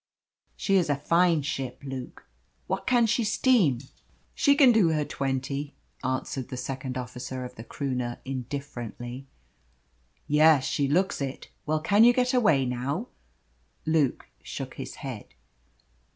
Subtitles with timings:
[0.55, 2.25] She is a fine ship, Luke!
[2.65, 3.81] What can she steam?"
[4.33, 9.27] "She can do her twenty," answered the second officer of the Croonah, indifferently.
[10.25, 11.51] "Yes, she looks it.
[11.67, 13.09] Well, can you get away now?"
[13.85, 15.35] Luke shook his head.